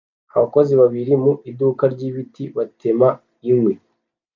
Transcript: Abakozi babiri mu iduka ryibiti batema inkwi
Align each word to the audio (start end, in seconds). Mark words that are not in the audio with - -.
Abakozi 0.35 0.73
babiri 0.81 1.13
mu 1.23 1.31
iduka 1.49 1.83
ryibiti 1.93 2.43
batema 2.57 3.09
inkwi 3.49 3.73